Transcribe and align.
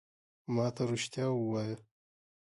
ما 0.55 0.65
ته 0.75 0.83
رېښتیا 0.89 1.27
ووایه! 1.31 1.75